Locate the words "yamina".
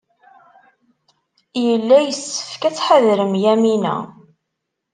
3.43-3.95